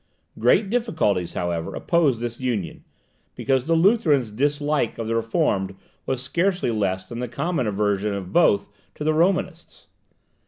[0.39, 2.83] Great difficulties, however, opposed this union,
[3.35, 5.75] because the Lutherans' dislike of the Reformed
[6.07, 9.85] was scarcely less than the common aversion of both to the Romanists.